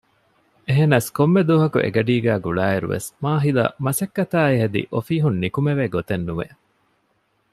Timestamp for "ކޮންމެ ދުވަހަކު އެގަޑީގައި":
1.17-2.43